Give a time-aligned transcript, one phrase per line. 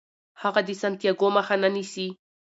[0.41, 2.07] هغه د سانتیاګو مخه نه نیسي.